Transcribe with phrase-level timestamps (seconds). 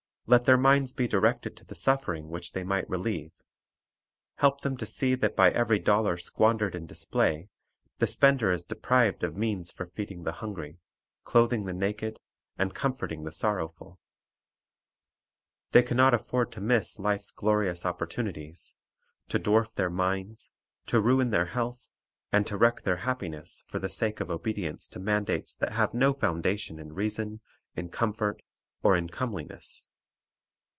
[0.27, 3.33] Let their minds be directed to the suffering which they might relieve.
[4.37, 7.49] Help them to see that by every dollar squandered in display,
[7.99, 10.77] the spender is deprived of means for feeding the hungry,
[11.25, 12.17] clothing the naked,
[12.57, 13.99] and comforting the sorrowful.
[15.71, 18.75] They can not afford to miss life's glorious oppor tunities,
[19.27, 20.53] to dwarf their minds,
[20.85, 21.89] to ruin their health,
[22.31, 26.13] and to wreck their happiness, for the sake of obedience to mandates that have no
[26.13, 27.41] foundation in reason,
[27.75, 28.41] in comfort,
[28.81, 29.89] or in comeliness.